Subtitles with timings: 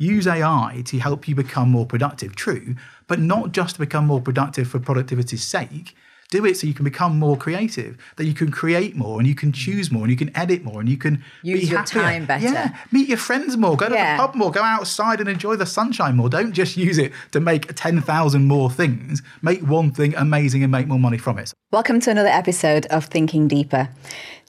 [0.00, 2.74] use AI to help you become more productive, true,
[3.06, 5.94] but not just to become more productive for productivity's sake.
[6.30, 9.34] Do it so you can become more creative, that you can create more and you
[9.34, 9.54] can mm.
[9.56, 12.02] choose more and you can edit more and you can Use be your happier.
[12.02, 12.44] time better.
[12.44, 14.16] Yeah, meet your friends more, go to Yeah.
[14.16, 16.28] the pub more, go outside and enjoy the sunshine more.
[16.28, 19.22] Don't just use it to make 10,000 more things.
[19.42, 21.52] Make one thing amazing and make more money from it.
[21.72, 23.90] Welcome to another episode of Thinking Deepa.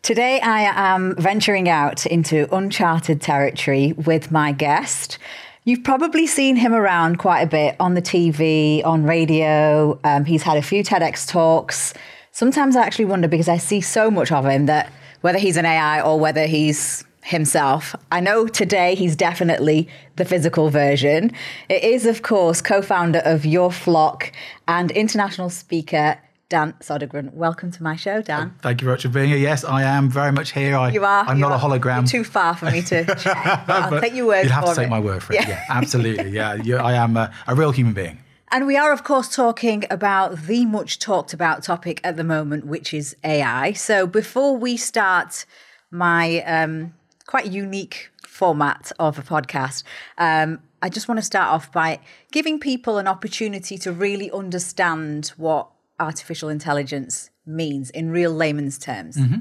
[0.03, 0.61] Today I
[0.95, 5.19] am venturing out into uncharted territory with my guest.
[5.63, 9.99] You've probably seen him around quite a bit on the TV, on radio.
[10.03, 11.93] Um, he's had a few TEDx talks.
[12.31, 15.67] Sometimes I actually wonder because I see so much of him that whether he's an
[15.67, 17.95] AI or whether he's himself.
[18.11, 21.31] I know today he's definitely the physical version.
[21.69, 24.31] It is, of course, co founder of Your Flock
[24.67, 26.17] and international speaker
[26.51, 27.31] Dan Sodergren.
[27.33, 28.53] Welcome to my show, Dan.
[28.61, 29.37] Thank you very much for being here.
[29.37, 30.75] Yes, I am very much here.
[30.75, 31.23] I, You are.
[31.23, 31.55] I'm you not are.
[31.55, 31.99] a hologram.
[32.01, 33.63] You're too far for me to check.
[33.65, 34.89] but I'll take your word You'd have to take it.
[34.89, 35.47] my word for it.
[35.47, 36.31] Yeah, absolutely.
[36.41, 38.19] Yeah, you, I am a, a real human being.
[38.51, 42.67] And we are, of course, talking about the much talked about topic at the moment,
[42.67, 43.71] which is AI.
[43.71, 45.45] So before we start
[45.89, 46.93] my um,
[47.27, 49.83] quite unique format of a podcast,
[50.17, 51.99] um, I just want to start off by
[52.33, 55.67] giving people an opportunity to really understand what
[56.01, 59.15] artificial intelligence means in real layman's terms.
[59.15, 59.39] Mm-hmm.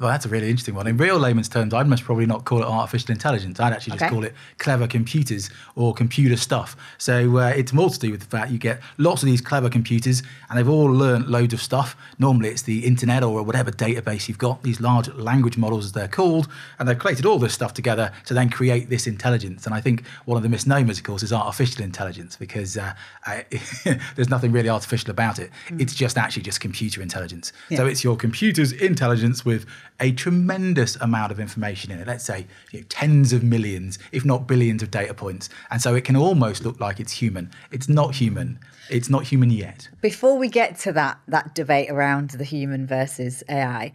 [0.00, 0.86] Well, that's a really interesting one.
[0.86, 3.60] In real layman's terms, I'd most probably not call it artificial intelligence.
[3.60, 4.10] I'd actually just Okay.
[4.14, 6.76] call it clever computers or computer stuff.
[6.98, 9.68] So uh, it's more to do with the fact you get lots of these clever
[9.68, 11.96] computers and they've all learned loads of stuff.
[12.18, 16.08] Normally it's the internet or whatever database you've got, these large language models as they're
[16.08, 19.66] called, and they've collated all this stuff together to then create this intelligence.
[19.66, 22.92] And I think one of the misnomers, of course, is artificial intelligence because uh,
[23.26, 23.44] I,
[24.16, 25.50] there's nothing really artificial about it.
[25.78, 27.52] It's just actually just computer intelligence.
[27.76, 29.66] So it's your computer's intelligence with
[30.00, 32.06] a tremendous amount of information in it.
[32.06, 35.94] Let's say you know, tens of millions, if not billions, of data points, and so
[35.94, 37.50] it can almost look like it's human.
[37.70, 38.58] It's not human.
[38.90, 39.88] It's not human yet.
[40.02, 43.92] Before we get to that that debate around the human versus AI,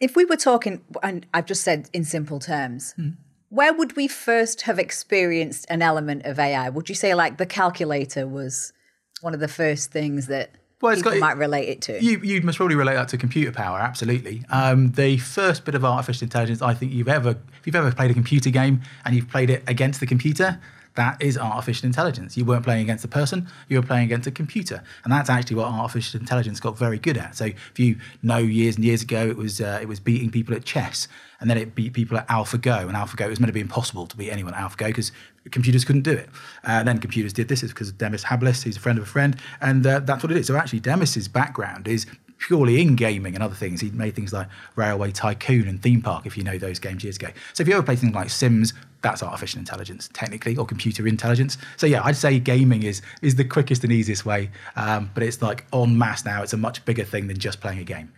[0.00, 3.10] if we were talking, and I've just said in simple terms, Hmm.
[3.48, 6.68] where would we first have experienced an element of AI?
[6.70, 8.72] Would you say like the calculator was
[9.20, 10.50] one of the first things that
[10.82, 12.04] Well, it's people got- might relate it to?
[12.04, 14.44] You, you must probably relate that to computer power, absolutely.
[14.50, 18.10] Um, the first bit of artificial intelligence I think you've ever, if you've ever played
[18.10, 20.60] a computer game and you've played it against the computer,
[20.94, 22.36] that is artificial intelligence.
[22.36, 25.56] You weren't playing against a person, you were playing against a computer, and that's actually
[25.56, 27.36] what artificial intelligence got very good at.
[27.36, 30.54] So if you know, years and years ago, it was uh, it was beating people
[30.54, 31.08] at chess,
[31.40, 34.06] and then it beat people at AlphaGo, and AlphaGo it was meant to be impossible
[34.06, 35.12] to beat anyone at AlphaGo because
[35.50, 36.28] computers couldn't do it.
[36.64, 37.62] Uh, then computers did this.
[37.62, 40.30] It's because of Demis Hassabis, he's a friend of a friend, and uh, that's what
[40.30, 40.46] it is.
[40.46, 42.06] So actually, Demis's background is
[42.38, 43.80] purely in gaming and other things.
[43.80, 47.16] He made things like Railway Tycoon and Theme Park, if you know those games years
[47.16, 47.28] ago.
[47.52, 51.58] So if you ever play things like Sims, that's artificial intelligence, technically, or computer intelligence.
[51.76, 55.42] So yeah, I'd say gaming is is the quickest and easiest way, um, but it's
[55.42, 56.42] like en masse now.
[56.42, 58.12] It's a much bigger thing than just playing a game.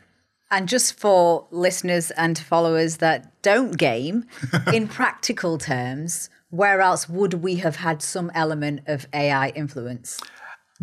[0.51, 4.27] And just for listeners and followers that don't game,
[4.73, 10.21] in practical terms, where else would we have had some element of AI influence?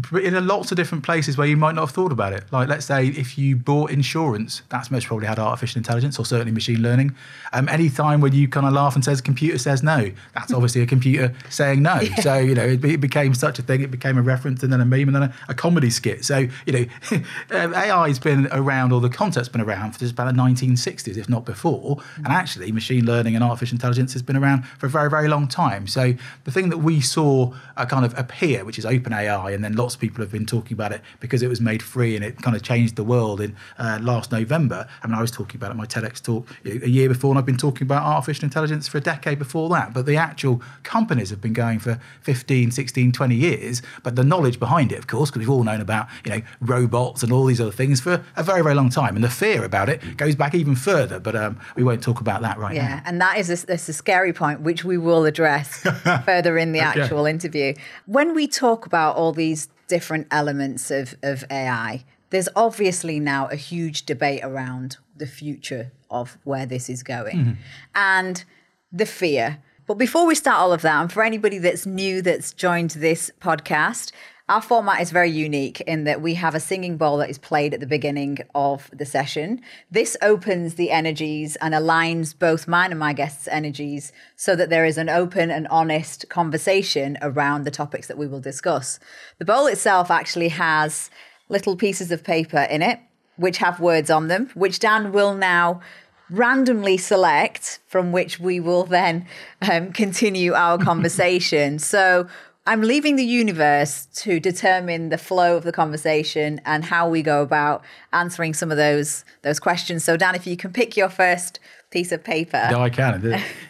[0.10, 2.44] But in a lots of different places where you might not have thought about it.
[2.52, 6.52] Like, let's say if you bought insurance, that's most probably had artificial intelligence or certainly
[6.52, 7.16] machine learning.
[7.54, 10.82] Um, any time when you kind of laugh and says computer says no, that's obviously
[10.82, 12.00] a computer saying no.
[12.22, 13.82] So, you know, it, it became such a thing.
[13.82, 16.24] It became a reference and then a meme and then a, a comedy skit.
[16.24, 16.86] So, you know,
[17.52, 21.18] um, AI has been around, or the concept's been around for just about the 1960s,
[21.18, 21.98] if not before.
[22.18, 25.48] And actually, machine learning and artificial intelligence has been around for a very, very long
[25.48, 25.88] time.
[25.88, 26.14] So,
[26.44, 29.91] the thing that we saw uh, kind of appear, which is OpenAI, and then lots
[29.96, 32.56] of people have been talking about it because it was made free and it kind
[32.56, 34.88] of changed the world in uh, last November.
[35.04, 37.46] I mean, I was talking about it my TEDx talk a year before, and I've
[37.46, 39.94] been talking about artificial intelligence for a decade before that.
[39.94, 43.82] But the actual companies have been going for 15, 16, 20 years.
[44.04, 47.24] But the knowledge behind it, of course, because we've all known about, you know, robots
[47.24, 49.16] and all these other things for a very, very long time.
[49.16, 51.20] And the fear about it goes back even further.
[51.20, 52.82] But um, we won't talk about that right now.
[52.82, 55.82] Yeah, and that is a, that's a scary point, which we will address
[56.26, 57.74] further in the actual interview.
[58.06, 63.58] When we talk about all these different elements of, of AI, there's obviously now a
[63.58, 67.52] huge debate around the future of where this is going mm-hmm.
[67.94, 68.46] and
[68.90, 69.62] the fear.
[69.88, 73.32] But before we start all of that, and for anybody that's new that's joined this
[73.42, 74.14] podcast,
[74.50, 77.74] our format is very unique in that we have a singing bowl that is played
[77.74, 79.62] at the beginning of the session.
[79.90, 84.86] This opens the energies and aligns both mine and my guests' energies so that there
[84.86, 89.00] is an open and honest conversation around the topics that we will discuss.
[89.38, 91.10] The bowl itself actually has
[91.48, 93.00] little pieces of paper in it,
[93.36, 95.82] which have words on them, which Dan will now
[96.30, 99.28] randomly select from which we will then
[99.62, 101.78] um, continue our conversation.
[101.78, 102.28] so
[102.68, 107.42] I'm leaving the universe to determine the flow of the conversation and how we go
[107.42, 110.04] about answering some of those those questions.
[110.04, 111.60] So Dan, if you can pick your first
[111.90, 112.68] piece of paper.
[112.72, 113.16] No, I can.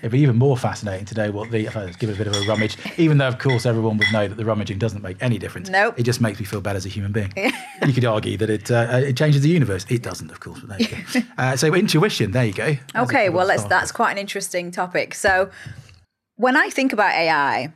[0.02, 2.36] It'd be even more fascinating today what the, if I give it a bit of
[2.36, 5.40] a rummage, even though, of course, everyone would know that the rummaging doesn't make any
[5.40, 5.70] difference.
[5.70, 5.96] Nope.
[5.98, 7.34] It just makes me feel better as a human being.
[7.36, 9.86] you could argue that it uh, it changes the universe.
[9.90, 11.22] It doesn't, of course, but there you go.
[11.38, 12.78] Uh, so, intuition, there you go.
[12.94, 15.16] That's okay, well, that's quite an interesting topic.
[15.16, 15.50] So,
[16.36, 17.74] when I think about AI,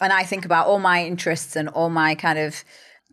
[0.00, 2.64] and I think about all my interests and all my kind of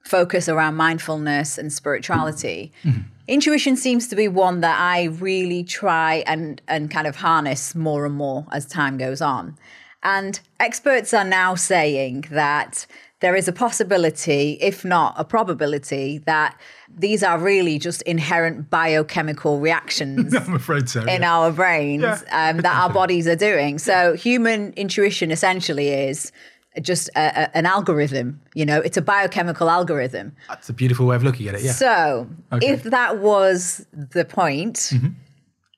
[0.03, 2.71] focus around mindfulness and spirituality.
[2.83, 3.01] Mm-hmm.
[3.27, 8.05] Intuition seems to be one that I really try and and kind of harness more
[8.05, 9.57] and more as time goes on.
[10.03, 12.85] And experts are now saying that
[13.21, 16.59] there is a possibility, if not a probability, that
[16.95, 20.35] these are really just inherent biochemical reactions.
[20.35, 21.01] I'm afraid so.
[21.01, 21.35] In yeah.
[21.35, 23.79] our brains yeah, um, that our bodies are doing.
[23.79, 26.31] So, human intuition essentially is
[26.81, 28.41] just a, a, an algorithm.
[28.53, 30.35] You know, it's a biochemical algorithm.
[30.47, 31.63] That's a beautiful way of looking at it.
[31.63, 31.71] Yeah.
[31.71, 32.67] So okay.
[32.67, 35.09] if that was the point, mm-hmm.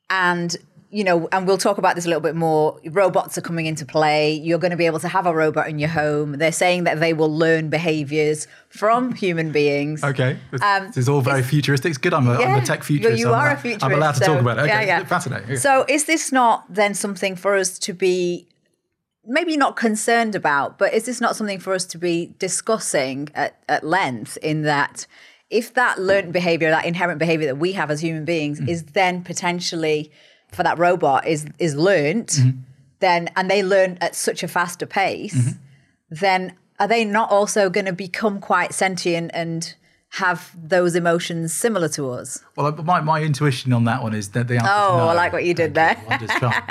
[0.09, 0.55] and
[0.89, 2.79] you know, and we'll talk about this a little bit more.
[2.85, 4.33] Robots are coming into play.
[4.33, 6.33] You're going to be able to have a robot in your home.
[6.33, 10.03] They're saying that they will learn behaviors from human beings.
[10.03, 11.89] Okay, um, this is all very futuristic.
[11.89, 12.13] It's good.
[12.13, 13.19] I'm a, yeah, I'm a tech futurist.
[13.19, 13.83] You are a futurist.
[13.83, 14.61] I'm allowed to so, talk about it.
[14.61, 15.03] Okay, yeah, yeah.
[15.03, 15.45] fascinating.
[15.45, 15.55] Okay.
[15.57, 18.47] So, is this not then something for us to be
[19.27, 23.57] maybe not concerned about, but is this not something for us to be discussing at,
[23.67, 25.05] at length in that
[25.49, 28.67] if that learned behavior, that inherent behavior that we have as human beings mm.
[28.67, 30.11] is then potentially
[30.51, 32.59] for that robot is is learned, mm-hmm.
[32.99, 35.57] then and they learn at such a faster pace, mm-hmm.
[36.09, 39.75] then are they not also going to become quite sentient and
[40.17, 42.43] have those emotions similar to us?
[42.55, 45.07] Well, my, my intuition on that one is that the answer Oh, no.
[45.09, 45.95] I like what you did there.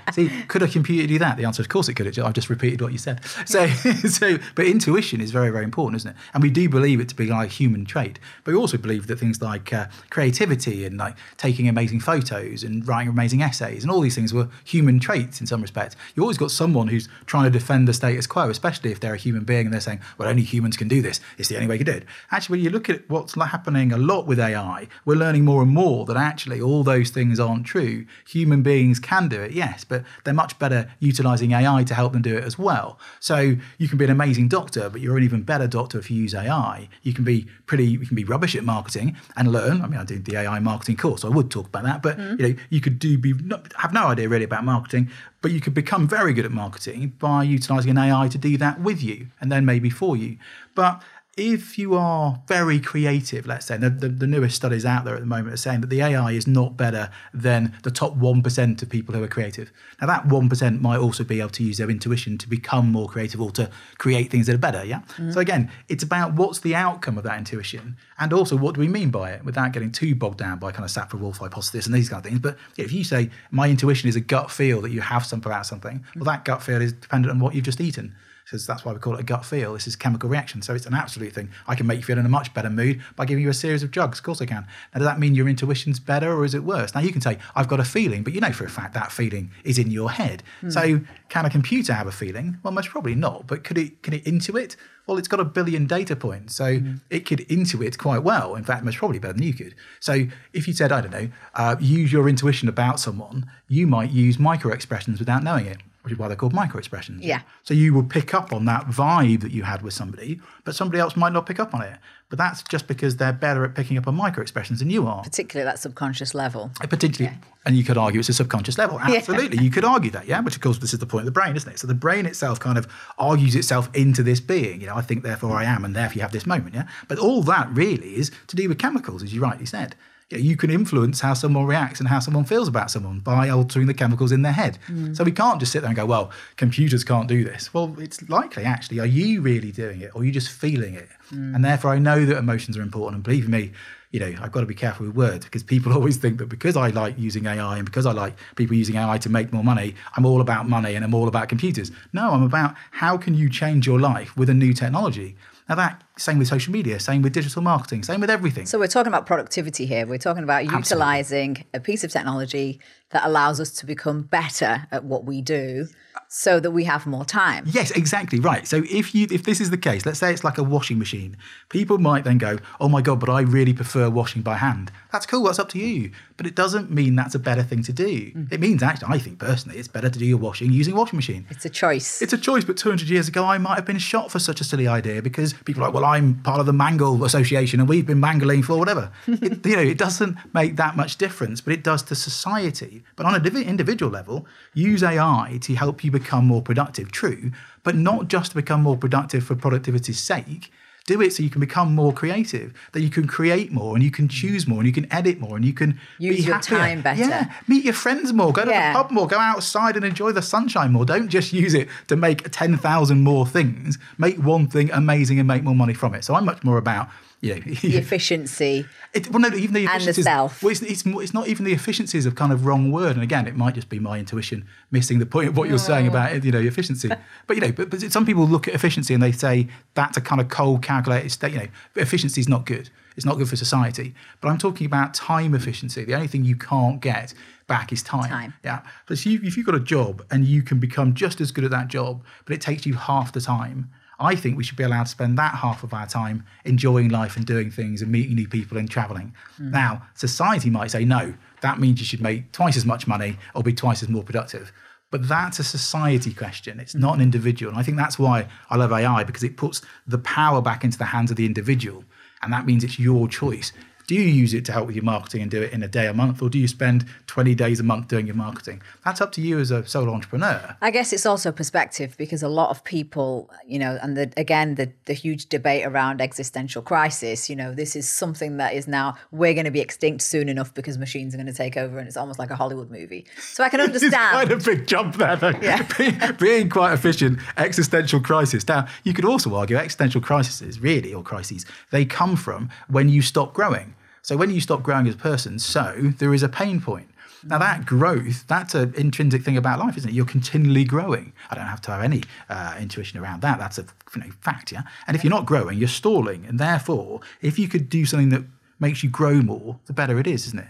[0.13, 1.37] See, could a computer do that?
[1.37, 2.19] The answer, of course, it could.
[2.19, 3.25] I've just repeated what you said.
[3.45, 3.69] So,
[4.09, 6.17] so, but intuition is very, very important, isn't it?
[6.35, 8.19] And we do believe it to be like a human trait.
[8.43, 12.87] But we also believe that things like uh, creativity and like taking amazing photos and
[12.87, 15.95] writing amazing essays and all these things were human traits in some respects.
[16.17, 19.19] You always got someone who's trying to defend the status quo, especially if they're a
[19.19, 21.21] human being and they're saying, "Well, only humans can do this.
[21.39, 23.99] It's the only way to do it." Actually, when you look at what's happening a
[23.99, 28.07] lot with AI, we're learning more and more that actually all those things aren't true.
[28.29, 32.23] Human beings can do it, yes, but they're much better utilizing AI to help them
[32.23, 32.99] do it as well.
[33.21, 36.23] So you can be an amazing doctor, but you're an even better doctor if you
[36.23, 36.89] use AI.
[37.03, 39.83] You can be pretty, you can be rubbish at marketing and learn.
[39.83, 42.19] I mean, I did the AI marketing course, so I would talk about that, but
[42.19, 42.41] mm.
[42.41, 43.35] you know, you could do be
[43.77, 45.11] have no idea really about marketing,
[45.43, 48.81] but you could become very good at marketing by utilizing an AI to do that
[48.81, 50.39] with you and then maybe for you.
[50.75, 51.03] But
[51.37, 55.21] if you are very creative, let's say, the, the, the, newest studies out there at
[55.21, 58.89] the moment are saying that the AI is not better than the top 1% of
[58.89, 59.71] people who are creative.
[60.01, 63.43] Now, that 1% might also be able to use their intuition to become more creative
[63.43, 64.83] or to create things that are better.
[64.83, 65.01] Yeah.
[65.01, 65.33] Mm-hmm.
[65.33, 68.89] So, again, it's about what's the outcome of that intuition and also what do we
[68.89, 71.95] mean by it without getting too bogged down by kind of Sapir Whorf hypothesis and
[71.95, 72.41] these kind of things.
[72.41, 75.67] But if you say, my intuition is a gut feel that you have something about
[75.67, 78.15] something, well, that gut feel is dependent on what you've just eaten
[78.47, 79.75] because that's why we call it a gut feel.
[79.75, 80.63] This is chemical reaction.
[80.63, 81.51] So it's an absolute thing.
[81.67, 83.83] I can make you feel in a much better mood by giving you a series
[83.83, 84.19] of drugs.
[84.19, 84.67] Of course I can.
[84.95, 86.95] Now, does that mean your intuition's better or is it worse?
[86.95, 89.11] Now, you can say, I've got a feeling, but you know for a fact that
[89.11, 90.45] feeling is in your head.
[90.63, 90.73] Mm.
[90.73, 92.59] So can a computer have a feeling?
[92.63, 93.49] Well, most probably not.
[93.49, 94.77] But could it, can it intuit?
[95.09, 97.01] Well, it's got a billion data points, so mm.
[97.11, 98.55] it could intuit quite well.
[98.55, 99.75] In fact, most probably better than you could.
[99.99, 104.11] So if you said, I don't know, uh, use your intuition about someone, you might
[104.11, 107.25] use micro expressions without knowing it which is why they're called micro expressions.
[107.25, 107.41] Yeah.
[107.65, 111.01] So you will pick up on that vibe that you had with somebody, but somebody
[111.01, 111.99] else might not pick up on it.
[112.29, 115.25] But that's just because they're better at picking up on micro expressions than you are.
[115.25, 116.71] Particularly at that subconscious level.
[116.81, 117.49] Uh, particularly, yeah.
[117.65, 119.01] and you could argue it's a subconscious level.
[119.01, 119.65] Absolutely, yeah.
[119.65, 120.39] you could argue that, yeah.
[120.39, 121.81] Which of course, this is the point of the brain, isn't it?
[121.81, 122.87] So the brain itself kind of
[123.19, 124.81] argues itself into this being.
[124.81, 126.87] You know, I think, therefore I am, and therefore you have this moment, yeah.
[127.09, 129.97] But all that really is to do with chemicals, as you rightly said
[130.31, 133.95] you can influence how someone reacts and how someone feels about someone by altering the
[133.95, 134.77] chemicals in their head.
[134.89, 135.17] Mm.
[135.17, 137.73] So we can't just sit there and go, well, computers can't do this.
[137.73, 141.09] Well, it's likely actually, are you really doing it or are you just feeling it?
[141.31, 141.55] Mm.
[141.55, 143.15] And therefore, I know that emotions are important.
[143.15, 143.71] And believe me,
[144.11, 146.77] you know, I've got to be careful with words because people always think that because
[146.77, 149.95] I like using AI and because I like people using AI to make more money,
[150.17, 151.93] I'm all about money and I'm all about computers.
[152.13, 155.37] No, I'm about how can you change your life with a new technology.
[155.69, 158.67] Now that same with social media, same with digital marketing, same with everything.
[158.67, 160.07] So we're talking about productivity here.
[160.07, 160.79] We're talking about Absolutely.
[160.79, 162.81] utilizing a piece of technology
[163.11, 165.89] that allows us to become better at what we do
[166.29, 167.65] so that we have more time.
[167.67, 168.67] Yes, exactly right.
[168.67, 171.37] So if you if this is the case, let's say it's like a washing machine,
[171.69, 175.27] people might then go, "Oh my god, but I really prefer washing by hand." That's
[175.27, 175.45] cool.
[175.45, 176.11] That's up to you.
[176.37, 178.33] But it doesn't mean that's a better thing to do.
[178.33, 178.53] Mm.
[178.53, 181.17] It means actually, I think personally, it's better to do your washing using a washing
[181.17, 181.47] machine.
[181.49, 182.21] It's a choice.
[182.21, 182.65] It's a choice.
[182.65, 185.55] But 200 years ago, I might have been shot for such a silly idea because
[185.55, 188.77] people are like, "Well, I'm part of the Mangle Association, and we've been mangling for
[188.77, 193.05] whatever." it, you know, it doesn't make that much difference, but it does to society.
[193.17, 197.13] But on an individual level, use AI to help you become more productive.
[197.13, 197.53] True,
[197.83, 200.71] but not just to become more productive for productivity's sake
[201.07, 204.11] do it so you can become more creative, that you can create more and you
[204.11, 206.79] can choose more and you can edit more and you can use be your happier.
[206.79, 207.21] time better.
[207.21, 208.93] Yeah, meet your friends more, go to yeah.
[208.93, 211.05] the pub more, go outside and enjoy the sunshine more.
[211.05, 213.99] Don't just use it to make 10,000 more things.
[214.19, 216.25] Make one thing amazing and make more money from it.
[216.25, 217.09] So I'm much more about
[217.47, 218.87] you know, the efficiency.
[219.13, 220.63] It, well, no, even the and the self.
[220.63, 223.15] Well, it's, it's, it's, not even the efficiencies of kind of wrong word.
[223.17, 226.07] And again, it might just be my intuition missing the point of what you're saying
[226.07, 227.09] about you know efficiency.
[227.47, 230.21] but you know, but, but some people look at efficiency and they say that's a
[230.21, 231.53] kind of cold, calculated state.
[231.53, 232.91] You know, efficiency is not good.
[233.17, 234.15] It's not good for society.
[234.41, 236.05] But I'm talking about time efficiency.
[236.05, 237.33] The only thing you can't get
[237.67, 238.29] back is time.
[238.29, 238.55] Time.
[238.63, 238.83] Yeah.
[239.07, 241.65] But if, you, if you've got a job and you can become just as good
[241.65, 244.85] at that job, but it takes you half the time I think we should be
[244.85, 248.35] allowed to spend that half of our time enjoying life and doing things and meeting
[248.35, 249.35] new people and traveling.
[249.61, 249.73] Mm.
[249.73, 253.63] Now, society might say, no, that means you should make twice as much money or
[253.63, 254.73] be twice as more productive.
[255.11, 256.81] But that's a society question.
[256.81, 257.71] It's not an individual.
[257.71, 260.99] And I think that's why I love AI because it puts the power back into
[260.99, 262.05] the hands of the individual.
[262.43, 263.73] And that means it's your choice.
[264.07, 266.07] Do you use it to help with your marketing and do it in a day
[266.07, 268.81] a month, or do you spend 20 days a month doing your marketing?
[269.05, 270.77] That's up to you as a solo entrepreneur.
[270.81, 274.77] I guess it's also perspective because a lot of people, you know, and the, again,
[274.77, 279.17] the, the huge debate around existential crisis, you know, this is something that is now,
[279.33, 282.07] we're going to be extinct soon enough because machines are going to take over and
[282.07, 283.27] it's almost like a Hollywood movie.
[283.41, 284.13] So I can understand.
[284.13, 285.59] quite a big jump there, though.
[285.61, 285.85] Yeah.
[285.99, 288.69] being, being quite efficient, existential crisis.
[288.69, 293.21] Now, you could also argue existential crises, really, or crises, they come from when you
[293.21, 293.96] stop growing.
[294.27, 297.09] So when you stop growing as a person, so there is a pain point.
[297.45, 300.15] Now that growth, that's an intrinsic thing about life, isn't it?
[300.15, 301.33] You're continually growing.
[301.49, 303.61] I don't have to have any uh, intuition around that.
[303.61, 303.85] That's a
[304.17, 304.83] you know, fact, yeah.
[305.07, 306.45] And if you're not growing, you're stalling.
[306.45, 308.43] And therefore, if you could do something that
[308.81, 310.69] makes you grow more, the better it is, isn't it?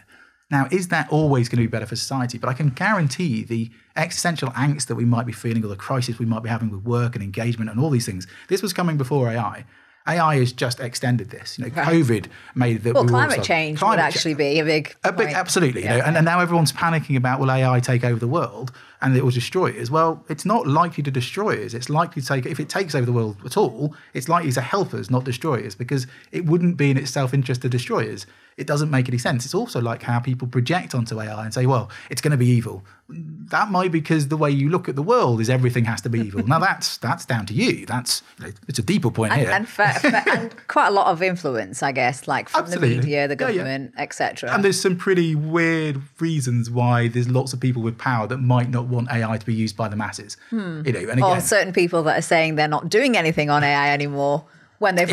[0.50, 2.36] Now, is that always going to be better for society?
[2.36, 6.18] But I can guarantee the existential angst that we might be feeling, or the crisis
[6.18, 8.98] we might be having with work and engagement and all these things, this was coming
[8.98, 9.64] before AI.
[10.06, 11.58] AI has just extended this.
[11.58, 11.88] You know, right.
[11.88, 12.94] COVID made that.
[12.94, 14.94] Well, we climate change climate would actually be a big.
[15.04, 15.84] A big, absolutely.
[15.84, 15.92] Yeah.
[15.92, 18.72] You know, and, and now everyone's panicking about will AI take over the world
[19.02, 19.90] and it will destroy us?
[19.90, 21.74] Well, it's not likely to destroy us.
[21.74, 22.46] It's likely to take.
[22.46, 25.66] If it takes over the world at all, it's likely to help us, not destroy
[25.66, 29.18] us, because it wouldn't be in its self-interest to destroy us it doesn't make any
[29.18, 29.44] sense.
[29.44, 32.46] It's also like how people project onto AI and say, well, it's going to be
[32.46, 32.84] evil.
[33.08, 36.08] That might be because the way you look at the world is everything has to
[36.08, 36.44] be evil.
[36.46, 37.86] now that's that's down to you.
[37.86, 38.22] That's
[38.66, 41.82] it's a deeper point and, here, and, for, for, and, quite a lot of influence,
[41.82, 42.88] I guess, like from Absolutely.
[42.88, 44.02] the media, the government, yeah, yeah.
[44.02, 44.52] etc.
[44.52, 48.70] And there's some pretty weird reasons why there's lots of people with power that might
[48.70, 50.36] not want AI to be used by the masses.
[50.50, 50.82] Hmm.
[50.84, 53.62] You know, and again, or certain people that are saying they're not doing anything on
[53.62, 54.44] AI anymore
[54.78, 55.10] when they've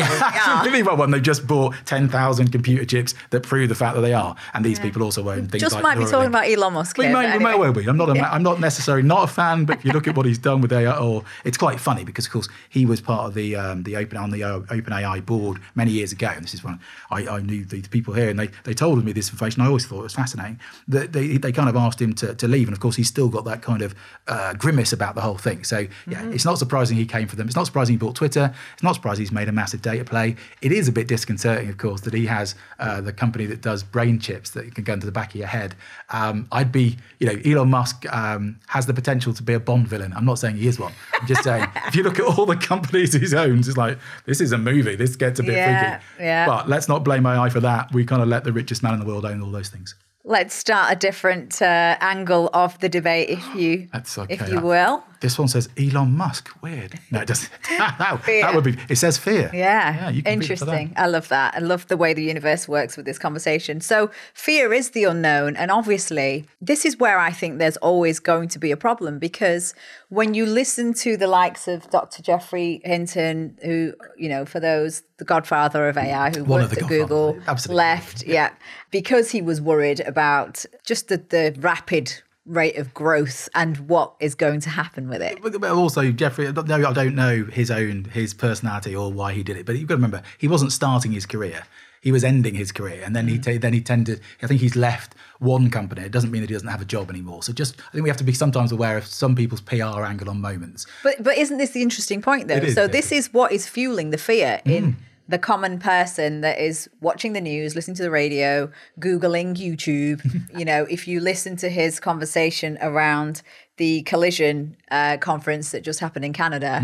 [0.64, 4.12] really well when they've just bought 10,000 computer chips that prove the fact that they
[4.12, 4.84] are and these yeah.
[4.84, 7.42] people also own things just like might be talking about Elon Musk we, may, we
[7.42, 7.86] may well be.
[7.86, 8.30] I'm not a, yeah.
[8.30, 10.72] I'm not necessarily not a fan but if you look at what he's done with
[10.72, 13.96] AI or it's quite funny because of course he was part of the um, the
[13.96, 16.78] open on the uh, open AI board many years ago and this is when
[17.10, 19.62] I, I knew the, the, people here and they, they told me this information.
[19.62, 22.48] I always thought it was fascinating that they, they kind of asked him to, to
[22.48, 23.94] leave and of course he's still got that kind of
[24.26, 25.64] uh, grimace about the whole thing.
[25.64, 25.88] So yeah
[26.20, 26.32] mm-hmm.
[26.32, 27.46] it's not surprising he came for them.
[27.46, 28.52] It's not surprising he bought Twitter.
[28.74, 31.78] It's not surprising he's made a massive data play it is a bit disconcerting, of
[31.78, 35.06] course, that he has uh, the company that does brain chips that can go into
[35.06, 35.74] the back of your head.
[36.10, 39.88] Um, I'd be, you know, Elon Musk um, has the potential to be a Bond
[39.88, 40.12] villain.
[40.14, 40.92] I'm not saying he is one.
[41.20, 44.40] I'm just saying if you look at all the companies he owns, it's like this
[44.40, 44.96] is a movie.
[44.96, 46.24] This gets a bit yeah, freaky.
[46.24, 46.46] Yeah.
[46.46, 47.92] But let's not blame AI for that.
[47.92, 49.94] We kind of let the richest man in the world own all those things.
[50.26, 54.34] Let's start a different uh, angle of the debate, if you, okay.
[54.34, 55.04] if you will.
[55.24, 56.50] This one says Elon Musk.
[56.60, 57.00] Weird.
[57.10, 57.50] No, it doesn't.
[57.78, 58.76] that, that would be.
[58.90, 59.50] It says fear.
[59.54, 60.10] Yeah.
[60.10, 60.92] yeah Interesting.
[60.98, 61.54] I love that.
[61.54, 63.80] I love the way the universe works with this conversation.
[63.80, 68.48] So fear is the unknown, and obviously, this is where I think there's always going
[68.50, 69.74] to be a problem because
[70.10, 72.22] when you listen to the likes of Dr.
[72.22, 76.86] Geoffrey Hinton, who you know, for those the godfather of AI, who One worked at
[76.86, 77.76] Google, Absolutely.
[77.76, 78.32] left, yeah.
[78.32, 78.50] yeah,
[78.90, 82.12] because he was worried about just the, the rapid
[82.46, 85.40] rate of growth and what is going to happen with it.
[85.42, 89.56] But also, Geoffrey, no, I don't know his own his personality or why he did
[89.56, 91.64] it, but you've got to remember he wasn't starting his career.
[92.04, 93.42] he was ending his career, and then he mm.
[93.42, 94.20] t- then he tended.
[94.42, 96.02] I think he's left one company.
[96.02, 97.42] It doesn't mean that he doesn't have a job anymore.
[97.42, 100.28] So just I think we have to be sometimes aware of some people's PR angle
[100.28, 100.86] on moments.
[101.02, 102.56] But but isn't this the interesting point though?
[102.56, 104.96] is, so this is what is fueling the fear in mm.
[105.28, 110.22] The common person that is watching the news, listening to the radio, googling YouTube.
[110.58, 113.42] you know, if you listen to his conversation around
[113.76, 116.80] the collision uh, conference that just happened in Canada,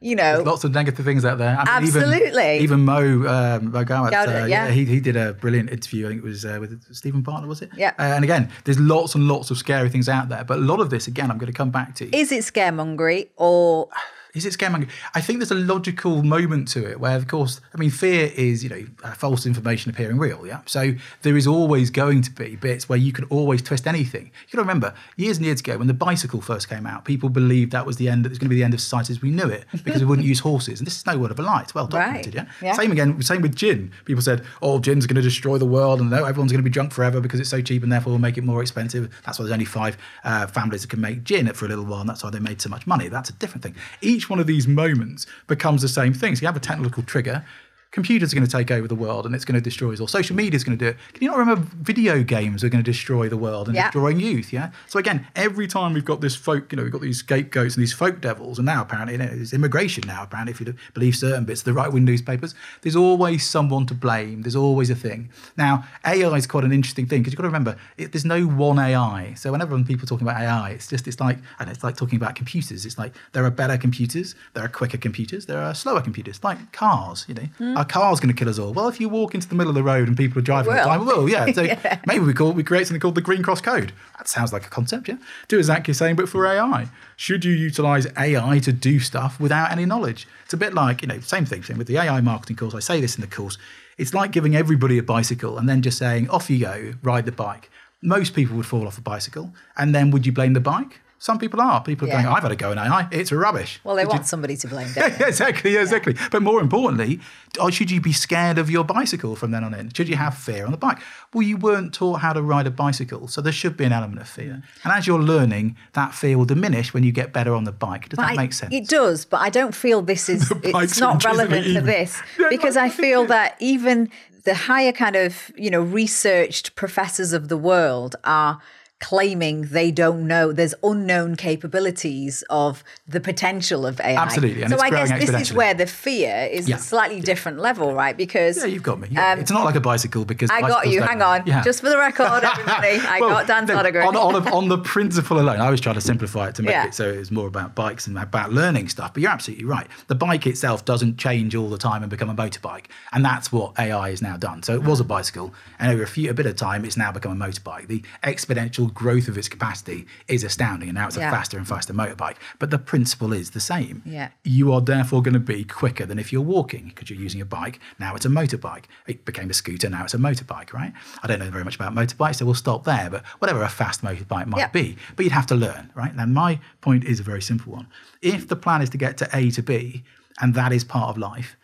[0.00, 1.56] you know, Lots of negative things out there.
[1.58, 2.54] I mean, Absolutely.
[2.54, 4.70] Even, even Mo um, Mo Gawat, Gawdat, uh, yeah.
[4.70, 6.06] he, he did a brilliant interview.
[6.06, 7.70] I think it was uh, with Steven Bartlett, was it?
[7.76, 7.92] Yeah.
[7.98, 10.42] Uh, and again, there's lots and lots of scary things out there.
[10.42, 12.16] But a lot of this, again, I'm going to come back to.
[12.16, 13.88] is it scaremongery or
[14.34, 14.88] Is it scaremonger?
[15.14, 18.62] I think there's a logical moment to it where, of course, I mean, fear is,
[18.62, 20.46] you know, false information appearing real.
[20.46, 20.60] Yeah.
[20.66, 24.30] So there is always going to be bits where you can always twist anything.
[24.48, 27.28] You got to remember, years and years ago, when the bicycle first came out, people
[27.28, 28.24] believed that was the end.
[28.24, 30.06] It was going to be the end of society as we knew it because we
[30.06, 30.80] wouldn't use horses.
[30.80, 31.62] And this is no word of a lie.
[31.62, 32.34] It's well documented.
[32.36, 32.46] Right.
[32.60, 32.68] Yeah?
[32.68, 32.72] Yeah.
[32.74, 33.20] Same again.
[33.22, 33.90] Same with gin.
[34.04, 36.70] People said, "Oh, gin's going to destroy the world, and no, everyone's going to be
[36.70, 39.44] drunk forever because it's so cheap, and therefore we'll make it more expensive." That's why
[39.44, 42.22] there's only five uh, families that can make gin for a little while, and that's
[42.22, 43.08] why they made so much money.
[43.08, 43.74] That's a different thing.
[44.00, 46.36] Each one of these moments becomes the same thing.
[46.36, 47.44] So you have a technical trigger.
[47.92, 50.06] Computers are going to take over the world and it's going to destroy us all.
[50.06, 50.96] Social media is going to do it.
[51.12, 53.86] Can you not remember video games are going to destroy the world and Yeah.
[53.90, 54.52] destroying youth?
[54.52, 54.70] Yeah.
[54.86, 57.82] So again, every time we've got this folk, you know, we've got these scapegoats and
[57.82, 60.22] these folk devils, and now apparently you know, there's immigration now.
[60.22, 63.94] Apparently, if you believe certain bits of the right wing newspapers, there's always someone to
[63.94, 64.42] blame.
[64.42, 65.28] There's always a thing.
[65.56, 68.44] Now, AI is quite an interesting thing because you've got to remember it, there's no
[68.44, 69.34] one AI.
[69.34, 72.18] So whenever people are talking about AI, it's just it's like and it's like talking
[72.18, 72.86] about computers.
[72.86, 76.70] It's like there are better computers, there are quicker computers, there are slower computers, like
[76.70, 77.24] cars.
[77.26, 77.79] You know, hmm.
[77.80, 78.72] Are cars going to kill us all?
[78.72, 80.82] Well, if you walk into the middle of the road and people are driving the
[80.82, 81.50] time, well, yeah.
[81.52, 81.62] So
[82.06, 83.92] maybe we call we create something called the Green Cross Code.
[84.18, 85.16] That sounds like a concept, yeah.
[85.48, 86.88] Do exactly the same, but for AI.
[87.16, 90.28] Should you utilize AI to do stuff without any knowledge?
[90.44, 91.62] It's a bit like you know, same thing.
[91.62, 92.74] Same with the AI marketing course.
[92.74, 93.56] I say this in the course.
[93.98, 97.32] It's like giving everybody a bicycle and then just saying, "Off you go, ride the
[97.32, 97.70] bike."
[98.02, 101.00] Most people would fall off a bicycle, and then would you blame the bike?
[101.22, 101.82] Some people are.
[101.82, 102.22] People are Yeah.
[102.22, 103.06] going, "I've had a go in AI.
[103.12, 104.88] It's rubbish." well, they Did you- want somebody to blame.
[104.96, 106.16] Yeah, exactly, yeah, exactly.
[106.30, 107.20] But more importantly,
[107.60, 109.92] or should you be scared of your bicycle from then on in?
[109.92, 110.98] Should you have fear on the bike?
[111.34, 114.18] Well, you weren't taught how to ride a bicycle, so there should be an element
[114.22, 114.52] of fear.
[114.54, 114.62] Mm.
[114.84, 118.08] And as you're learning, that fear will diminish when you get better on the bike.
[118.08, 118.72] Does that I- make sense?
[118.74, 122.88] It does, but I don't feel this is it's not relevant to this because I
[122.88, 124.08] feel that even
[124.44, 128.58] the higher kind of, you know, researched professors of the world are
[129.00, 134.14] claiming they don't know there's unknown capabilities of the potential of AI.
[134.20, 136.76] Absolutely, and so I guess this is where the fear is Yeah.
[136.76, 138.16] a slightly different level, right?
[138.16, 139.08] Because yeah, you've got me.
[139.10, 139.32] Yeah.
[139.32, 141.02] Um, it's not like a bicycle because I got you.
[141.02, 141.46] Hang on.
[141.46, 141.62] Yeah.
[141.62, 144.08] Just for the record, everybody, I Well, got Dan's no, autograph.
[144.08, 146.86] On, on, on the principle alone, I was trying to simplify it to make Yeah.
[146.86, 149.14] it so it was more about bikes and about learning stuff.
[149.14, 149.86] But you're absolutely right.
[150.08, 153.78] The bike itself doesn't change all the time and become a motorbike, and that's what
[153.78, 154.62] AI has now done.
[154.62, 157.10] So it was a bicycle, and over a few a bit of time, it's now
[157.12, 157.86] become a motorbike.
[157.88, 161.92] The exponential growth of its capacity is astounding, and now it's a faster and faster
[161.92, 162.36] motorbike.
[162.58, 164.02] But the principle is the same.
[164.04, 164.30] Yeah.
[164.44, 167.44] You are therefore going to be quicker than if you're walking because you're using a
[167.44, 167.80] bike.
[167.98, 168.84] Now it's a motorbike.
[169.06, 169.88] It became a scooter.
[169.88, 170.92] Now it's a motorbike, right?
[171.22, 173.08] I don't know very much about motorbikes, so we'll stop there.
[173.10, 174.68] But whatever a fast motorbike might Yeah.
[174.68, 176.14] be, but you'd have to learn, right?
[176.14, 177.86] Now my point is a very simple one.
[178.22, 180.04] If the plan is to get to A to B,
[180.40, 181.56] and that is part of life,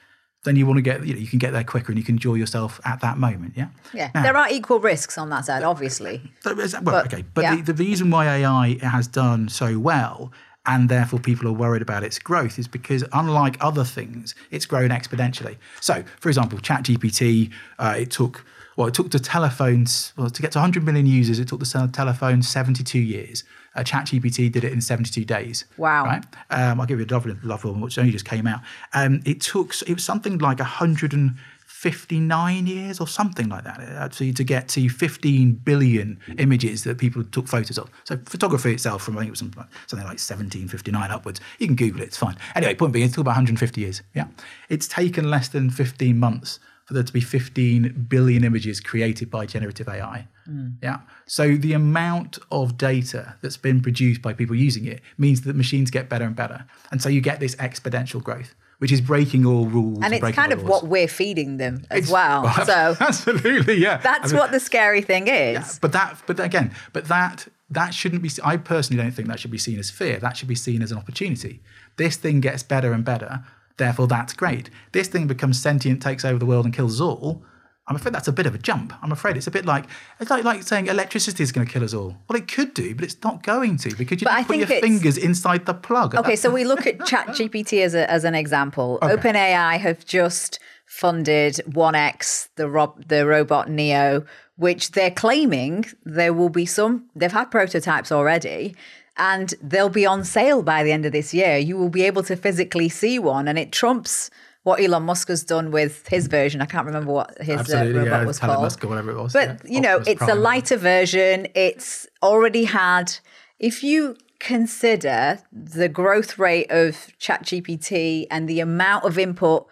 [0.47, 2.15] then you want to get, you know, you can get there quicker and you can
[2.15, 3.53] enjoy yourself at that moment.
[3.57, 3.69] Yeah.
[3.93, 6.33] yeah, Now- there are equal risks on that side, obviously.
[6.45, 7.57] well, But- okay, but yeah.
[7.57, 10.33] the, the reason why AI has done so well
[10.65, 14.91] and therefore people are worried about its growth is because unlike other things, it's grown
[14.91, 15.57] exponentially.
[15.81, 18.45] So, for example, ChatGPT, uh, it took
[18.77, 21.39] well, it took the telephones well to get to 100 million users.
[21.39, 23.43] It took the telephone 72 years.
[23.77, 25.67] Uh, ChatGPT did it in 72 days.
[25.77, 26.07] Wow.
[26.07, 26.25] Right.
[26.51, 28.61] Um, I'll give you a lovely, lovely one, which only just came out.
[28.95, 34.45] Um, it took it was something like 159 years or something like that actually to
[34.45, 37.91] get to 15 billion images that people took photos of.
[38.05, 41.41] So photography itself from I think it was something like, something like 1759 upwards.
[41.59, 42.39] You can Google it, it's fine.
[42.55, 44.03] Anyway, point being, it took about 150 years.
[44.15, 44.29] Yeah,
[44.71, 49.45] it's taken less than 15 months for there to be 15 billion images created by
[49.45, 50.29] generative AI.
[50.47, 50.69] Hmm.
[50.83, 51.01] Yeah.
[51.27, 55.91] So the amount of data that's been produced by people using it means that machines
[55.91, 56.65] get better and better.
[56.93, 59.99] And so you get this exponential growth, which is breaking all rules.
[60.03, 60.83] And it's breaking kind of laws.
[60.83, 62.45] what we're feeding them as It's- well.
[62.67, 63.97] So absolutely, yeah.
[63.97, 65.81] that's I mean, what the scary thing is.
[65.81, 68.31] But that, but again, but that that shouldn't be.
[68.45, 70.19] I personally don't think that should be seen as fear.
[70.21, 71.61] That should be seen as an opportunity.
[71.97, 73.43] This thing gets better and better.
[73.77, 74.71] Therefore, that's great.
[74.93, 77.43] This thing becomes sentient, takes over the world, and kills us all.
[77.89, 78.93] I'm afraid that's a bit of a jump.
[79.01, 79.85] I'm afraid it's a bit like
[80.19, 82.17] it's like, like saying electricity is going to kill us all.
[82.29, 84.57] Well, it could do, but it's not going to because you But I don't put
[84.57, 86.17] your fingers inside the plug.
[86.17, 88.99] Okay, so we look at ChatGPT as, a, as an example.
[89.03, 89.15] Okay.
[89.15, 94.25] OpenAI have just funded 1X, the rob- the robot Neo,
[94.57, 97.09] which they're claiming there will be some.
[97.15, 98.75] They've had prototypes already,
[99.17, 101.57] and they'll be on sale by the end of this year.
[101.57, 104.31] You will be able to physically see one, and it trumps
[104.63, 106.61] what Elon Musk has done with his version.
[106.61, 108.63] I can't remember what his uh, robot yeah, was called.
[108.63, 109.33] Musk or whatever it was.
[109.33, 109.71] But yeah.
[109.75, 110.41] you know, Optimus it's a Prime.
[110.43, 111.47] lighter version.
[111.55, 113.17] It's already had.
[113.59, 119.67] If you consider the growth rate of ChatGPT and the amount of input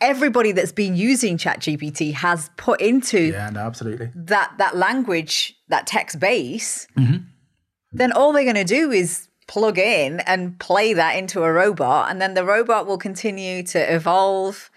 [0.00, 4.10] everybody that's been using ChatGPT has put into Yeah, no, absolutely.
[4.14, 7.24] that that language, that text base, Mm-hmm.
[7.92, 12.10] Then all they're going to do is plug in and play that into a robot,
[12.10, 14.70] and then the robot will continue to evolve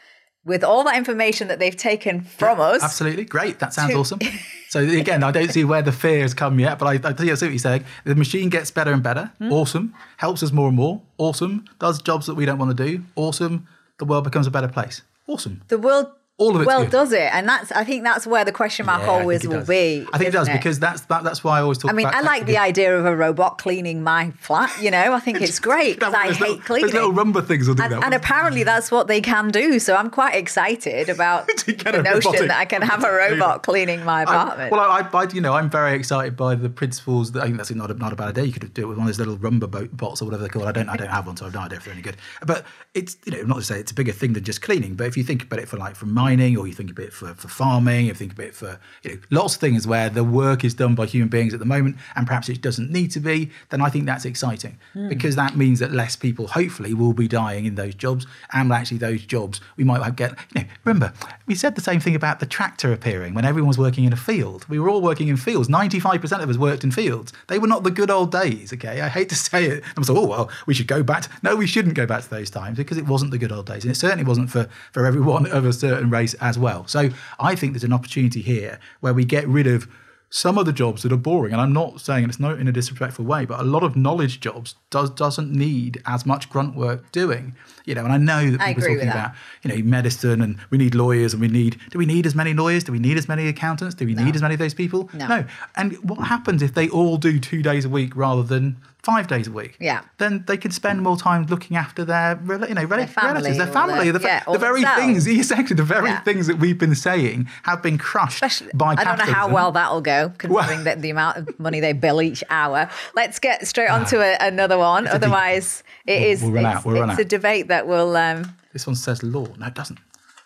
[0.43, 2.84] with all that information that they've taken from us.
[2.84, 3.25] Absolutely.
[3.25, 3.60] Great.
[3.60, 4.19] That sounds To- awesome.
[4.67, 7.30] So again, I don't see where the fear has come yet, but I, I see
[7.30, 7.86] what you're saying.
[8.04, 9.32] The machine gets better and better.
[9.38, 9.49] Hmm.
[9.54, 9.93] Awesome.
[10.17, 11.01] Helps us more and more.
[11.17, 11.63] Awesome.
[11.80, 13.01] Does jobs that we don't want to do.
[13.15, 13.67] Awesome.
[13.99, 15.01] The world becomes a better place.
[15.28, 15.62] Awesome.
[15.69, 16.91] The world All of it's well good.
[16.91, 19.69] does it, and that's I think that's where the question mark Yeah, always will does.
[19.69, 20.06] be.
[20.12, 21.89] I think it does isn't because that's that, that's why I always talk.
[21.91, 24.69] I mean, I like the idea of a robot cleaning my flat.
[24.82, 26.86] You know, I think it's great because I Those little- hate cleaning.
[26.88, 28.04] Those little Roomba things will do and, that.
[28.04, 29.80] and apparently that's what they can do.
[29.80, 34.19] So I'm quite excited about the notion that I can have a robot cleaning my
[34.19, 34.71] I- apartment.
[34.74, 37.32] well, I, I, you know, I'm very excited by the principles.
[37.32, 38.43] That, I think that's not a, not a bad idea.
[38.43, 40.50] You could do it with one of those little Roomba boat bots or whatever they're
[40.50, 40.65] called.
[40.67, 42.17] I don't, I don't have one, so I've no idea if they're any good.
[42.45, 44.95] But it's, you know, not to say it's a bigger thing than just cleaning.
[44.95, 47.14] But if you think about it for like for mining, or you think about it
[47.14, 50.24] for, for farming, you think about it for, you know, lots of things where the
[50.24, 53.20] work is done by human beings at the moment, and perhaps it doesn't need to
[53.20, 55.10] be, then I think that's exciting hmm.
[55.10, 58.98] because that means that less people, hopefully, will be dying in those jobs, and actually
[58.98, 60.32] those jobs we might get.
[60.54, 61.14] You know, remember
[61.46, 64.18] we said the same thing about the tractor appearing when everyone was working in a
[64.18, 64.66] field.
[64.68, 65.70] We were all working in fields.
[65.70, 67.34] Ninety-five percent of us worked in fields.
[67.48, 68.74] They were not the good old days.
[68.74, 69.84] Okay, I hate to say it.
[69.96, 71.24] I'm so oh well, we should go back.
[71.24, 73.68] To, no, we shouldn't go back to those times because it wasn't the good old
[73.68, 76.88] days, and it certainly wasn't for for everyone of a certain race as well.
[76.88, 79.88] So I think there's an opportunity here where we get rid of
[80.36, 82.71] some of the jobs that are boring, and I'm not saying it's not in a
[82.71, 87.10] disrespectful way, but a lot of knowledge jobs does doesn't need as much grunt work
[87.12, 87.56] doing.
[87.86, 89.32] You know, and I know that I people are talking about
[89.63, 92.54] you know medicine and we need lawyers and we need do we need as many
[92.54, 92.84] lawyers?
[92.84, 93.95] Do we need as many accountants?
[93.95, 95.10] Do we need as many of those people?
[95.13, 95.45] No.
[95.75, 99.48] And what happens if they all do two days a week rather than five days
[99.48, 99.78] a week?
[99.80, 100.02] Yeah.
[100.18, 102.39] Then they could spend more time looking after their
[102.70, 105.84] you know rel- family relatives, their family, their- the, yeah, the very things exactly the
[105.84, 106.22] very Yeah.
[106.22, 109.72] things that we've been saying have been crushed Especially- by I don't know how well
[109.72, 112.89] that'll go, considering that the amount of money they bill each hour.
[113.15, 115.08] Let's get straight on to a, another one.
[115.08, 118.15] Otherwise, it We'll- is we'll run it's, out, we'll run it's a debate that will
[118.18, 119.46] um, This one says law.
[119.60, 120.00] No, it doesn't.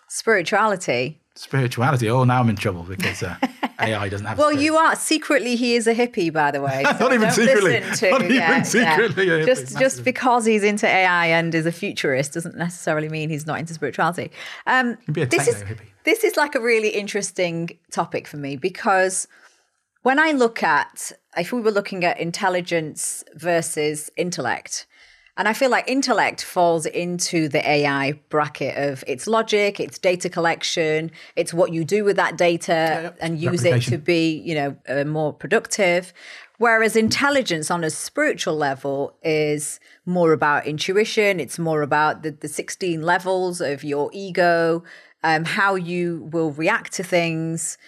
[0.08, 1.19] spirituality.
[1.36, 2.10] Spirituality.
[2.10, 3.36] Oh, now I'm in trouble because uh,
[3.80, 4.36] AI doesn't have.
[4.36, 5.56] Well, you are secretly.
[5.56, 6.82] He is a hippie, by the way.
[7.00, 7.80] Not even secretly.
[7.80, 8.62] to- Not even yeah, yeah.
[8.62, 13.08] secretly a hippie, Just, just because he's into AI and is a futurist doesn't necessarily
[13.08, 14.30] mean he's not into spirituality.
[14.66, 15.78] Um, can be a this is hippie.
[16.04, 19.28] this is like a really interesting topic for me because
[20.02, 24.86] when I look at if we were looking at intelligence versus intellect,
[25.36, 30.28] and I feel like intellect falls into the AI bracket of its logic, its data
[30.28, 33.10] collection, it's what you do with that data yeah.
[33.20, 36.12] and use it to be, you know, uh, more productive.
[36.58, 41.40] Whereas intelligence on a spiritual level is more about intuition.
[41.40, 44.84] It's more about the, the 16 levels of your ego,
[45.22, 47.78] um, how you will react to things.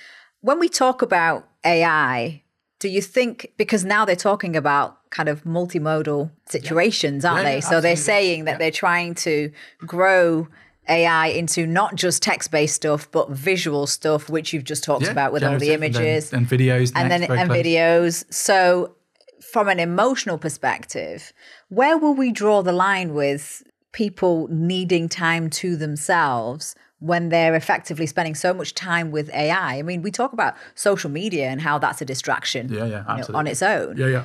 [0.41, 2.43] When we talk about AI,
[2.79, 7.55] do you think, because now they're talking about kind of multimodal situations, aren't Yeah, they?
[7.57, 9.53] yeah, so they're saying that they're trying to
[9.95, 10.49] grow
[10.89, 15.13] AI into not just text based stuff, but visual stuff, which you've just talked Yeah,
[15.13, 18.25] about with all the generative and then- images and, videos, and then and videos.
[18.33, 18.97] So,
[19.53, 21.33] from an emotional perspective,
[21.69, 28.07] where will we draw the line with people needing time to themselves when they're effectively
[28.07, 29.79] spending so much time with AI?
[29.79, 33.23] I mean, we talk about social media and how that's a distraction, Yeah, yeah, you
[33.29, 33.97] know, on its own.
[33.99, 34.25] Yeah, yeah.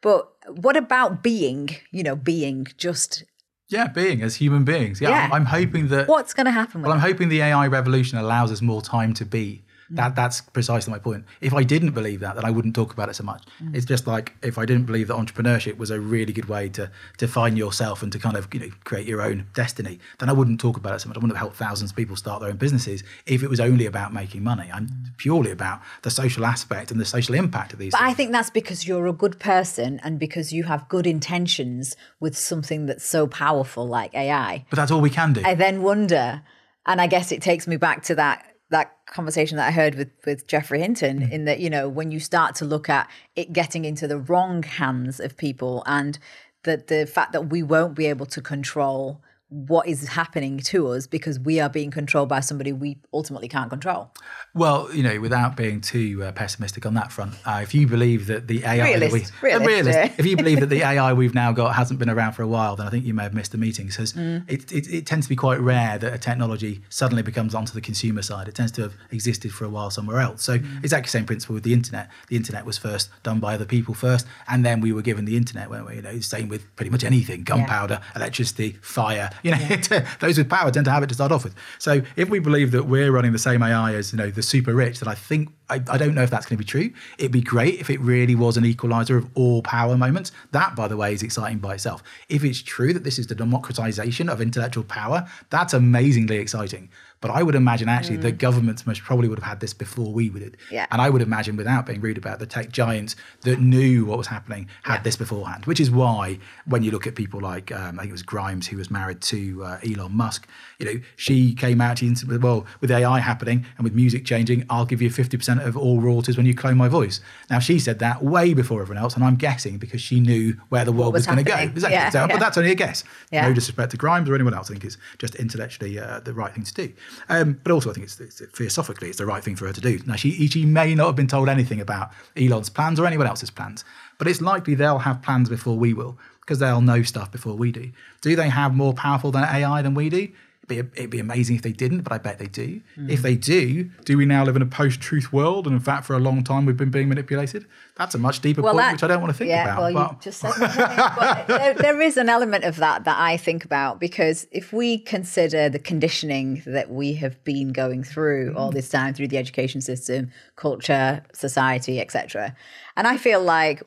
[0.00, 1.70] But what about being?
[1.90, 3.24] You know, being just
[3.68, 5.00] Yeah, being as human beings.
[5.00, 5.24] Yeah, Yeah.
[5.26, 6.08] I'm, I'm hoping that.
[6.08, 9.12] what's going to happen with Well, I'm hoping the AI revolution allows us more time
[9.14, 9.62] to be.
[9.92, 9.96] Mm.
[9.96, 11.24] That that's precisely my point.
[11.40, 13.44] If I didn't believe that, then I wouldn't talk about it so much.
[13.62, 13.74] Mm.
[13.74, 16.90] It's just like if I didn't believe that entrepreneurship was a really good way to
[17.18, 20.32] to find yourself and to kind of you know create your own destiny, then I
[20.32, 21.16] wouldn't talk about it so much.
[21.16, 23.86] I wouldn't have helped thousands of people start their own businesses if it was only
[23.86, 24.70] about making money.
[24.72, 27.92] I'm purely about the social aspect and the social impact of these.
[27.92, 28.10] But things.
[28.10, 32.36] I think that's because you're a good person and because you have good intentions with
[32.36, 34.64] something that's so powerful like AI.
[34.70, 35.42] but that's all we can do.
[35.44, 36.42] I then wonder,
[36.86, 40.10] and I guess it takes me back to that that conversation that I heard with
[40.26, 41.32] with Geoffrey Hinton, Mm.
[41.32, 44.62] in that you know when you start to look at it getting into the wrong
[44.62, 46.18] hands of people, and
[46.64, 51.06] that the fact that we won't be able to control what is happening to us
[51.06, 54.10] because we are being controlled by somebody we ultimately can't control.
[54.54, 58.26] Well, you know, without being too uh, pessimistic on that front, uh, if you believe
[58.26, 61.34] that the AI realist, that we, realist, realist, if you believe that the AI we've
[61.34, 63.52] now got hasn't been around for a while, then I think you may have missed
[63.52, 63.86] the meeting.
[63.86, 64.44] Because mm.
[64.48, 67.80] it, it, it, tends to be quite rare that a technology suddenly becomes onto the
[67.80, 68.48] consumer side.
[68.48, 70.42] It tends to have existed for a while somewhere else.
[70.42, 70.84] So mm.
[70.84, 72.10] exactly the same principle with the internet.
[72.28, 75.38] The internet was first done by other people first, and then we were given the
[75.38, 75.96] internet, weren't we?
[75.96, 78.16] You know, same with pretty much anything: gunpowder, yeah.
[78.16, 79.30] electricity, fire.
[79.42, 80.16] You know, yeah.
[80.20, 81.54] those with power tend to have it to start off with.
[81.78, 84.74] So if we believe that we're running the same AI as you know the super
[84.74, 86.90] rich, then I think I, I don't know if that's going to be true.
[87.18, 90.32] It'd be great if it really was an equalizer of all power moments.
[90.52, 92.02] That, by the way, is exciting by itself.
[92.28, 96.90] If it's true that this is the democratization of intellectual power, that's amazingly exciting.
[97.20, 98.22] But I would imagine actually mm.
[98.22, 100.56] the governments most probably would have had this before we did.
[100.70, 100.86] Yeah.
[100.90, 104.28] And I would imagine, without being rude about the tech giants that knew what was
[104.28, 105.02] happening, had yeah.
[105.02, 105.66] this beforehand.
[105.66, 108.68] Which is why when you look at people like um, I think it was Grimes
[108.68, 112.64] who was married to uh, Elon Musk, you know, she came out and said, well,
[112.80, 116.46] with AI happening and with music changing, I'll give you 50% of all royalties when
[116.46, 117.20] you clone my voice.
[117.50, 120.84] Now she said that way before everyone else, and I'm guessing because she knew where
[120.84, 121.56] the world was, was going to go.
[121.56, 121.94] Exactly.
[121.94, 122.26] Yeah, so, yeah.
[122.28, 123.02] But that's only a guess.
[123.32, 123.48] Yeah.
[123.48, 124.70] No disrespect to Grimes or anyone else.
[124.70, 126.92] I think it's just intellectually uh, the right thing to do.
[127.28, 129.80] Um, but also, I think it's, it's, philosophically, it's the right thing for her to
[129.80, 129.98] do.
[130.06, 133.50] Now, she, she may not have been told anything about Elon's plans or anyone else's
[133.50, 133.84] plans,
[134.16, 137.72] but it's likely they'll have plans before we will because they'll know stuff before we
[137.72, 137.90] do.
[138.20, 140.28] Do they have more powerful than AI than we do?
[140.68, 142.80] Be, it'd be amazing if they didn't, but I bet they do.
[142.96, 143.10] Mm.
[143.10, 145.66] If they do, do we now live in a post-truth world?
[145.66, 147.66] And in fact, for a long time, we've been being manipulated.
[147.96, 149.92] That's a much deeper well, point, that, which I don't want to think yeah, about.
[149.92, 153.64] Well, you just said well, there, there is an element of that that I think
[153.64, 158.56] about because if we consider the conditioning that we have been going through mm.
[158.56, 162.54] all this time through the education system, culture, society, etc.,
[162.96, 163.82] and I feel like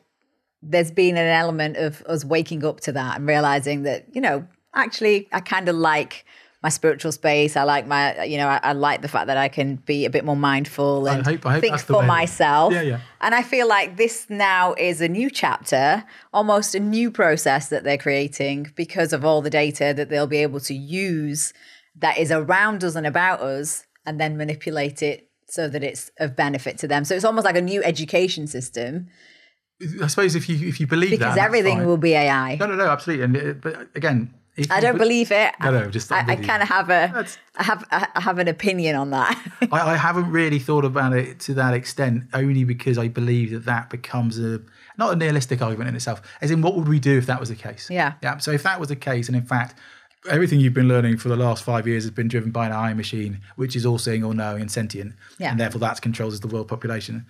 [0.62, 4.46] there's been an element of us waking up to that and realizing that you know
[4.74, 6.26] actually I kind of like
[6.64, 7.58] my spiritual space.
[7.58, 10.10] I like my, you know, I, I, like the fact that I can be a
[10.10, 12.72] bit more mindful and I hope, I hope think for myself.
[12.74, 13.00] Yeah, yeah.
[13.20, 17.84] And I feel like this now is a new chapter, almost a new process that
[17.84, 21.52] they're creating because of all the data that they'll be able to use
[21.96, 26.36] that is around us and about us and then manipulate it so that it's of
[26.36, 27.06] benefit to them.
[27.06, 29.08] So it's almost like a new education system.
[30.02, 32.56] I suppose if you if you believe because that, because everything will be AI.
[32.56, 33.26] No, no, no, absolutely.
[33.26, 34.32] And uh, but again,
[34.70, 35.54] I don't believe it.
[35.62, 38.96] No, no, just I, I kind of have a, I have, I have an opinion
[38.96, 39.42] on that.
[39.72, 43.66] I, I, haven't really thought about it to that extent, only because I believe that
[43.66, 44.62] that becomes a
[44.98, 46.22] not a nihilistic argument in itself.
[46.42, 47.90] As in, what would we do if that was the case?
[47.90, 48.38] Yeah, yeah.
[48.38, 49.76] So if that was the case, and in fact,
[50.30, 52.94] everything you've been learning for the last five years has been driven by an AI
[52.94, 55.52] machine, which is all seeing, all knowing, and sentient, yeah.
[55.52, 57.26] and therefore that controls the world population.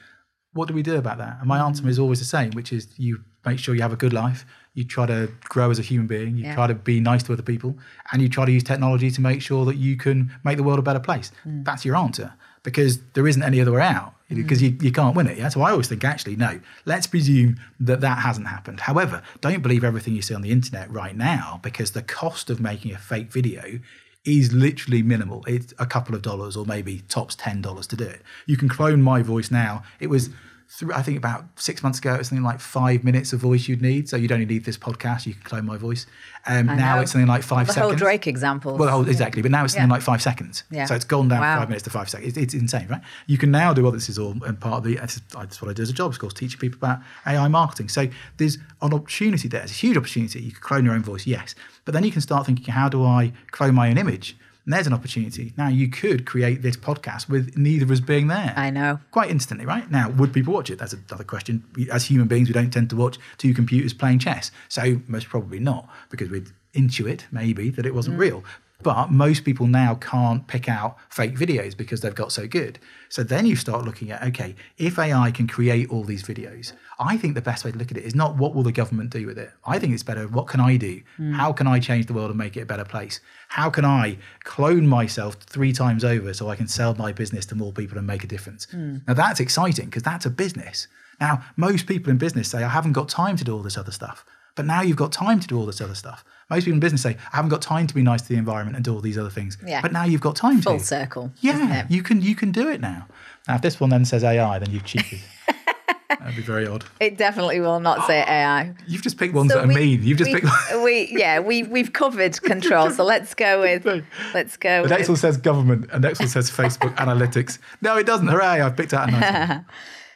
[0.53, 1.37] What do we do about that?
[1.39, 3.97] And my answer is always the same, which is you make sure you have a
[3.97, 6.55] good life you try to grow as a human being, you yeah.
[6.55, 7.77] try to be nice to other people,
[8.11, 10.79] and you try to use technology to make sure that you can make the world
[10.79, 11.31] a better place.
[11.45, 11.65] Mm.
[11.65, 14.71] That's your answer because there isn't any other way out because mm.
[14.71, 15.37] you, you can't win it.
[15.37, 15.49] Yeah.
[15.49, 18.81] So I always think actually, no, let's presume that that hasn't happened.
[18.81, 22.61] However, don't believe everything you see on the internet right now because the cost of
[22.61, 23.79] making a fake video
[24.23, 25.43] is literally minimal.
[25.47, 28.21] It's a couple of dollars or maybe tops $10 to do it.
[28.45, 29.83] You can clone my voice now.
[29.99, 30.29] It was
[30.71, 33.67] through, I think about six months ago, it was something like five minutes of voice
[33.67, 34.07] you'd need.
[34.07, 35.25] So you'd only need this podcast.
[35.25, 36.07] You can clone my voice.
[36.47, 37.01] Um, now know.
[37.01, 37.91] it's something like five the seconds.
[37.91, 38.77] The whole Drake example.
[38.77, 39.41] Well, whole, exactly.
[39.41, 39.95] But now it's something yeah.
[39.95, 40.63] like five seconds.
[40.71, 40.85] Yeah.
[40.85, 41.59] So it's gone down wow.
[41.59, 42.29] five minutes to five seconds.
[42.29, 43.01] It's, it's, insane, right?
[43.27, 45.73] You can now do all this is all and part of the, that's what I
[45.73, 47.89] do as a job, of course, teaching people about AI marketing.
[47.89, 48.07] So
[48.37, 49.63] there's an opportunity there.
[49.63, 50.41] It's a huge opportunity.
[50.41, 51.53] You can clone your own voice, yes.
[51.83, 54.37] But then you can start thinking, how do I clone my own image?
[54.65, 55.53] And there's an opportunity.
[55.57, 58.53] Now you could create this podcast with neither of us being there.
[58.55, 58.99] I know.
[59.11, 59.89] Quite instantly, right?
[59.89, 60.77] Now, would people watch it?
[60.77, 61.63] That's another question.
[61.91, 64.51] As human beings, we don't tend to watch two computers playing chess.
[64.69, 68.19] So most probably not, because we'd intuit maybe that it wasn't mm.
[68.19, 68.43] real.
[68.83, 72.79] But most people now can't pick out fake videos because they've got so good.
[73.09, 77.17] So then you start looking at okay, if AI can create all these videos, I
[77.17, 79.25] think the best way to look at it is not what will the government do
[79.25, 79.51] with it.
[79.65, 81.01] I think it's better what can I do?
[81.19, 81.33] Mm.
[81.33, 83.19] How can I change the world and make it a better place?
[83.49, 87.55] How can I clone myself three times over so I can sell my business to
[87.55, 88.67] more people and make a difference?
[88.67, 89.07] Mm.
[89.07, 90.87] Now that's exciting because that's a business.
[91.21, 93.91] Now, most people in business say, I haven't got time to do all this other
[93.91, 94.25] stuff.
[94.55, 96.23] But now you've got time to do all this other stuff.
[96.49, 98.75] Most people in business say, I haven't got time to be nice to the environment
[98.75, 99.57] and do all these other things.
[99.65, 99.81] Yeah.
[99.81, 100.63] But now you've got time to.
[100.63, 100.83] Full to.
[100.83, 101.31] circle.
[101.39, 103.07] Yeah, you can you can do it now.
[103.47, 105.19] Now if this one then says AI, then you've cheated.
[106.09, 106.83] That'd be very odd.
[106.99, 108.73] It definitely will not say AI.
[108.85, 110.03] You've just picked ones so that we, are mean.
[110.03, 110.53] You've just we, picked.
[110.83, 112.91] we yeah we we've covered control.
[112.91, 113.85] So let's go with
[114.33, 114.83] let's go.
[114.83, 117.59] The next one says government, and next one says Facebook analytics.
[117.81, 118.27] No, it doesn't.
[118.27, 118.61] Hooray!
[118.61, 119.65] I've picked out a nice one.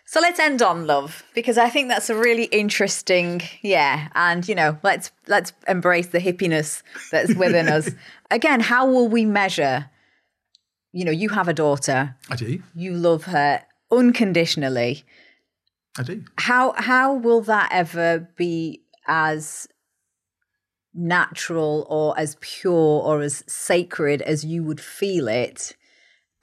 [0.07, 4.09] So let's end on love because I think that's a really interesting, yeah.
[4.13, 7.89] And you know, let's let's embrace the hippiness that's within us.
[8.31, 9.89] Again, how will we measure?
[10.91, 12.15] You know, you have a daughter.
[12.29, 12.61] I do.
[12.75, 15.03] You love her unconditionally.
[15.97, 16.23] I do.
[16.37, 19.67] How how will that ever be as
[20.93, 25.75] natural or as pure or as sacred as you would feel it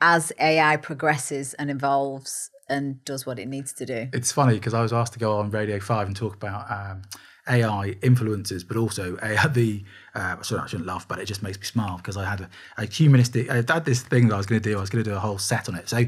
[0.01, 4.09] as AI progresses and evolves and does what it needs to do.
[4.13, 7.03] It's funny because I was asked to go on Radio 5 and talk about um,
[7.49, 11.59] AI influences, but also AI, the, uh, sorry, I shouldn't laugh, but it just makes
[11.59, 14.47] me smile because I had a, a humanistic, I had this thing that I was
[14.47, 15.89] going to do, I was going to do a whole set on it.
[15.89, 16.05] So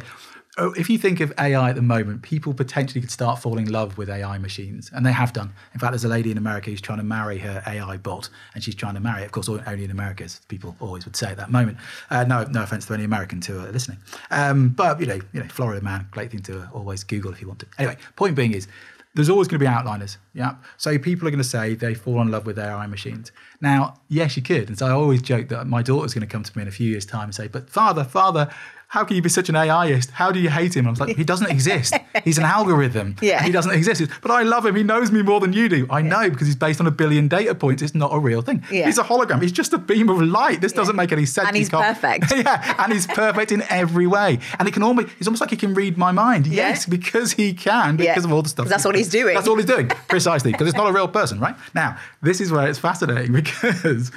[0.57, 3.73] Oh, if you think of AI at the moment, people potentially could start falling in
[3.73, 5.53] love with AI machines, and they have done.
[5.73, 8.63] In fact, there's a lady in America who's trying to marry her AI bot, and
[8.63, 9.27] she's trying to marry it.
[9.27, 11.79] Of course, only in America, as people always would say at that moment.
[12.09, 13.99] Uh, no, no offense to any Americans who are listening,
[14.31, 17.49] um, but you know, you know, Florida man, great thing to always Google if you
[17.49, 17.67] want to.
[17.77, 18.69] Anyway, point being is,
[19.15, 20.19] there's always going to be outliners.
[20.35, 20.57] Yeah.
[20.77, 23.31] So people are going to say they fall in love with AI machines.
[23.61, 24.69] Now, yes, you could.
[24.69, 26.73] And so I always joke that my daughter's going to come to me in a
[26.73, 28.51] few years' time and say, but father, father,
[28.95, 30.11] how can you be such an AIist?
[30.13, 30.87] How do you hate him?
[30.87, 31.95] I was like, he doesn't exist.
[32.23, 33.17] He's an algorithm.
[33.21, 33.43] Yeah.
[33.43, 34.01] He doesn't exist.
[34.23, 34.77] But I love him.
[34.77, 35.89] He knows me more than you do.
[35.91, 37.83] I know because he's based on a billion data points.
[37.83, 38.63] It's not a real thing.
[38.71, 38.87] Yeah.
[38.87, 39.43] He's a hologram.
[39.43, 40.61] He's just a beam of light.
[40.61, 41.49] This doesn't make any sense.
[41.49, 42.31] And he's perfect.
[42.37, 42.77] yeah.
[42.79, 44.39] And he's perfect in every way.
[44.61, 46.47] And it can almost, it's almost like he can read my mind.
[46.47, 46.69] Yeah.
[46.69, 48.29] Yes, because he can, because Yeah.
[48.29, 48.69] of all the stuff.
[48.69, 49.35] that's all he's doing.
[49.35, 49.89] That's all he's doing.
[50.09, 50.53] Precisely.
[50.53, 51.57] Because it's not a real person, right?
[51.75, 54.13] Now, this is where it's fascinating because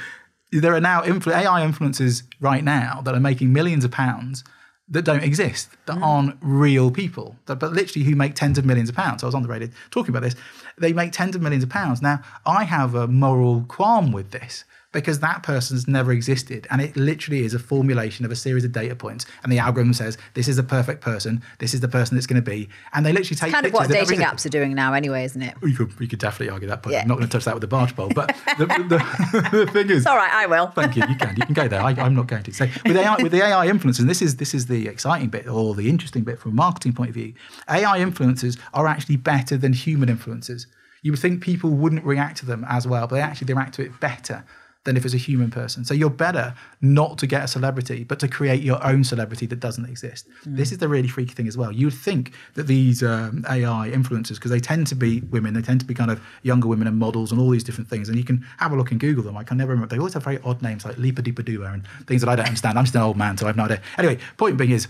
[0.52, 4.44] there are now influ- AI influences right now that are making millions of pounds
[4.89, 6.02] that don't exist, that mm.
[6.02, 9.23] aren't real people, that, but literally who make tens of millions of pounds.
[9.23, 10.36] I was on the radio talking about this.
[10.78, 12.02] They make tens of millions of pounds.
[12.02, 14.63] Now, I have a moral qualm with this
[14.98, 16.66] because that person's never existed.
[16.72, 19.28] And it literally is a formulation of a series of data points.
[19.44, 22.42] And the algorithm says, this is the perfect person, this is the person that's going
[22.44, 22.68] to be.
[22.94, 25.54] And they literally take Kind of what dating apps are doing now, anyway, isn't it?
[25.62, 26.96] You could, you could definitely argue that point.
[26.96, 27.02] Yeah.
[27.02, 28.10] I'm not going to touch that with a barge pole.
[28.10, 30.68] But the, the, the thing is, It's all right, I will.
[30.68, 31.04] Thank you.
[31.08, 31.36] You can.
[31.36, 31.82] You can go there.
[31.82, 32.52] I, I'm not going to.
[32.52, 35.48] So with AI, with the AI influencers, and this is this is the exciting bit
[35.48, 37.34] or the interesting bit from a marketing point of view.
[37.70, 40.66] AI influencers are actually better than human influencers.
[41.04, 43.84] You would think people wouldn't react to them as well, but they actually react to
[43.84, 44.44] it better
[44.88, 45.84] than if it's a human person.
[45.84, 49.60] So you're better not to get a celebrity, but to create your own celebrity that
[49.60, 50.28] doesn't exist.
[50.45, 51.73] This is the really freaky thing as well.
[51.73, 55.62] You would think that these um, AI influencers, because they tend to be women, they
[55.62, 58.08] tend to be kind of younger women and models and all these different things.
[58.08, 59.36] And you can have a look and Google them.
[59.36, 59.93] I can never remember.
[59.93, 62.47] They always have very odd names like Lipa Deepa Dua and things that I don't
[62.47, 62.80] understand.
[62.80, 63.82] I'm just an old man, so I have no idea.
[63.97, 64.88] Anyway, point being is,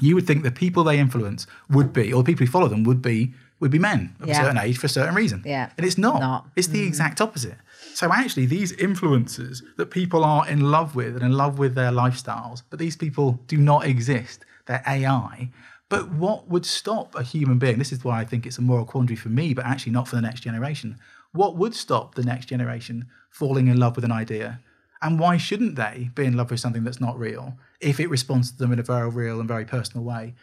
[0.00, 2.84] you would think the people they influence would be, or the people who follow them
[2.84, 4.34] would be, would be men of Yeah.
[4.34, 5.42] a certain age for a certain reason.
[5.44, 5.70] Yeah.
[5.76, 6.20] And it's not.
[6.20, 6.48] Not.
[6.56, 6.86] It's the mm.
[6.86, 7.56] exact opposite.
[7.94, 11.90] So actually, these influencers that people are in love with and in love with their
[11.90, 14.44] lifestyles, but these people do not exist.
[14.66, 15.50] They're AI.
[15.88, 17.78] But what would stop a human being?
[17.78, 20.16] This is why I think it's a moral quandary for me, but actually not for
[20.16, 20.98] the next generation.
[21.32, 24.60] What would stop the next generation falling in love with an idea?
[25.00, 28.50] And why shouldn't they be in love with something that's not real if it responds
[28.50, 30.34] to them in a very real and very personal way?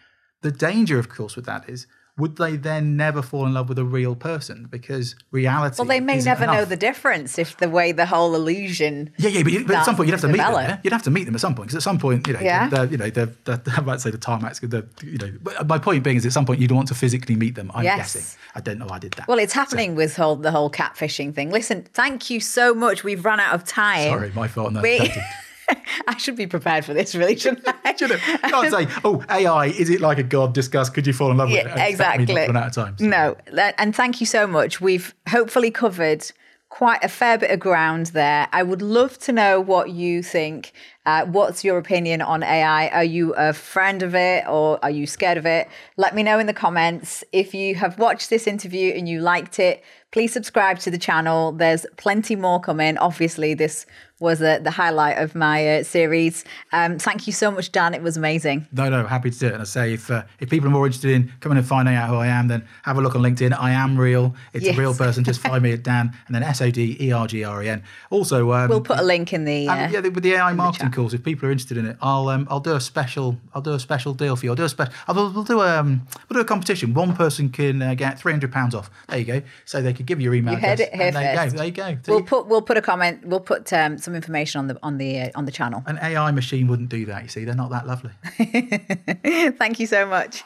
[0.42, 3.80] The danger, of course, with that is would they then never fall in love with
[3.80, 5.78] a real person because reality?
[5.80, 9.12] Well, they may never know the difference if the way the whole illusion.
[9.18, 10.54] Yeah, yeah, but, you- but at some point you'd have to meet them.
[10.54, 10.78] Yeah?
[10.84, 12.70] You'd have to meet them at some point because at some point, you know, Yeah.
[12.70, 15.34] the, you know, the, the, I might say the tarmacs, the, you know.
[15.42, 17.72] But uh, my point being is, at some point you'd want to physically meet them.
[17.74, 17.98] I'm Yes.
[18.14, 18.40] guessing.
[18.54, 18.88] I don't know.
[18.92, 19.28] I did that.
[19.28, 21.50] Well, it's happening with whole, the whole catfishing thing.
[21.50, 23.04] Listen, thank you so much.
[23.04, 24.10] We've run out of time.
[24.10, 24.72] Sorry, my fault.
[24.74, 25.12] No, We-.
[26.08, 27.96] I should be prepared for this, really, shouldn't I?
[27.96, 28.42] Should have.
[28.42, 30.90] Can't say, "Oh, AI, is it like a god?" Discuss.
[30.90, 31.66] Could you fall in love with it?
[31.66, 32.36] Yeah, And exactly.
[32.36, 32.98] run out of time.
[32.98, 33.36] So- No,
[33.78, 34.82] and thank you so much.
[34.82, 36.32] We've hopefully covered
[36.70, 38.48] quite a fair bit of ground there.
[38.52, 40.74] I would love to know what you think.
[41.06, 42.88] Uh, what's your opinion on AI?
[42.90, 45.68] Are you a friend of it or are you scared of it?
[45.98, 47.24] Let me know in the comments.
[47.34, 51.52] If you have watched this interview and you liked it, please subscribe to the channel.
[51.52, 52.98] There's plenty more coming.
[52.98, 53.86] Obviously, this
[54.20, 56.46] was uh, the highlight of my uh, series.
[56.72, 57.94] Um, thank you so much, Dan.
[57.94, 58.66] It was amazing.
[58.72, 59.54] No, no, happy to do it.
[59.54, 62.08] And I say, if uh, if people are more interested in coming and finding out
[62.08, 63.58] who I am, then have a look on LinkedIn.
[63.60, 64.34] I am real.
[64.54, 64.78] It's Yes.
[64.78, 65.26] a real person.
[65.26, 67.68] Just find me at Dan and then S O D E R G R E
[67.68, 67.84] N.
[68.12, 69.68] Also, um, We'll put a link in the.
[69.68, 71.14] Uh, and, yeah, with the AI marketing chat.
[71.14, 73.80] if people are interested in it, I'll um, I'll do a special I'll do a
[73.80, 74.52] special deal for you.
[74.52, 76.94] I'll do a special I'll, we'll do a um, we'll do a competition.
[76.94, 78.90] One person can uh, get three hundred pounds off.
[79.08, 79.42] There you go.
[79.66, 81.56] So they could give you your email You heard it here there first.
[81.56, 81.84] you go.
[81.84, 82.02] There you go.
[82.04, 82.12] See?
[82.12, 83.26] We'll put we'll put a comment.
[83.26, 85.84] We'll put um, some information on the on the uh, on the channel.
[85.86, 87.24] An AI machine wouldn't do that.
[87.24, 88.12] You see, they're not that lovely.
[89.58, 90.44] Thank you so much.